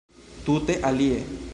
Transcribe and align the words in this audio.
Tute 0.45 0.81
alie. 0.81 1.21